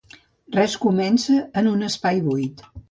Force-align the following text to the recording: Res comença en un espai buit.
Res 0.55 0.77
comença 0.85 1.39
en 1.63 1.73
un 1.77 1.91
espai 1.91 2.29
buit. 2.31 2.71